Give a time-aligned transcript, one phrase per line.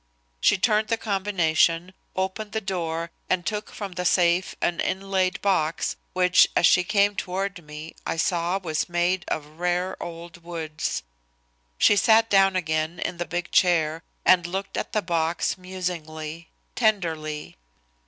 [0.39, 5.95] She turned the combination, opened the door and took from the safe an inlaid box
[6.13, 11.03] which, as she came toward me, I saw was made of rare old woods.
[11.77, 17.57] She sat down again in the big chair and looked at the box musingly, tenderly.